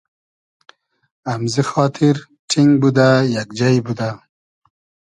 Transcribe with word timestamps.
امزی 1.33 1.63
خاتیر 1.69 2.17
ݖینگ 2.49 2.71
بودۂ, 2.81 3.09
یئگ 3.33 3.49
جݷ 3.57 3.75
بودۂ 3.85 4.09